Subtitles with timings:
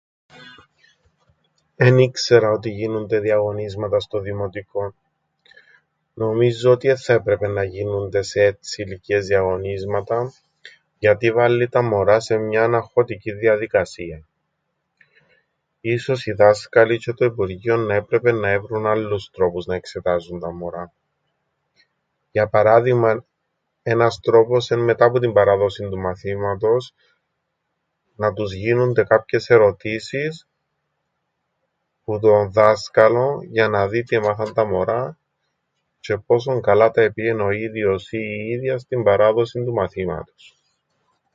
[1.75, 4.95] Εν ήξερα ότι γίνουνται διαγωνίσματα στο δημοτικόν.
[6.13, 10.31] Νομίζω ότι εν θα έπρεπεν να γίνουνται σε έτσι ηλικίες διαγωνίσματα,
[10.97, 14.25] γιατί βάλλει τα μωρά σε μιαν αγχωτικήν διαδικασίαν.
[15.81, 20.51] Ίσως οι δάσκαλοι τζ̆αι το υπουργείον να έπρεπεν να έβρουν άλλους τρόπους να εξετάζουν τα
[20.51, 20.93] μωρά.
[22.31, 23.25] Για παράδειγμαν
[23.83, 26.93] ένας τρόπος εν' μετά που την παράδοσην του μαθήματος
[28.15, 30.47] να τους γίνουνται κάποιες ερωτήσεις
[32.03, 35.17] που τον δάσκαλον για να δει τι εμάθαν τα μωρά
[36.01, 40.55] τζ̆αι πόσον καλά τα επήεν ο ίδιος ή η ίδια στην παράδοσην του μαθήματος.